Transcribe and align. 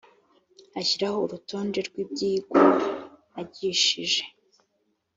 ashyiraho 0.79 1.17
urutonde 1.25 1.79
rw 1.87 1.95
ibyigwa 2.03 2.61
agishije 3.41 4.23